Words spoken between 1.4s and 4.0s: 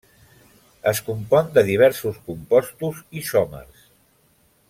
de diversos compostos isòmers.